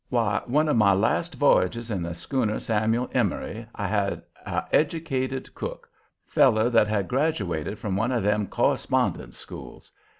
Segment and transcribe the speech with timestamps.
[0.09, 5.53] Why, one of my last voyages in the schooner Samuel Emory, I had a educated
[5.53, 5.87] cook,
[6.25, 9.91] feller that had graduated from one of them correspondence schools.